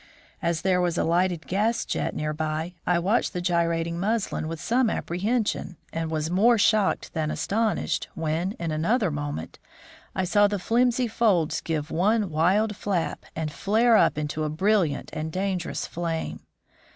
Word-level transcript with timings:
As 0.41 0.63
there 0.63 0.81
was 0.81 0.97
a 0.97 1.03
lighted 1.03 1.45
gas 1.45 1.85
jet 1.85 2.15
near 2.15 2.33
by, 2.33 2.73
I 2.87 2.97
watched 2.97 3.33
the 3.33 3.39
gyrating 3.39 3.99
muslin 3.99 4.47
with 4.47 4.59
some 4.59 4.89
apprehension, 4.89 5.77
and 5.93 6.09
was 6.09 6.31
more 6.31 6.57
shocked 6.57 7.13
than 7.13 7.29
astonished 7.29 8.07
when, 8.15 8.53
in 8.53 8.71
another 8.71 9.11
moment, 9.11 9.59
I 10.15 10.23
saw 10.23 10.47
the 10.47 10.57
flimsy 10.57 11.07
folds 11.07 11.61
give 11.61 11.91
one 11.91 12.31
wild 12.31 12.75
flap 12.75 13.25
and 13.35 13.51
flare 13.53 13.95
up 13.95 14.17
into 14.17 14.43
a 14.43 14.49
brilliant 14.49 15.11
and 15.13 15.31
dangerous 15.31 15.85
flame. 15.85 16.39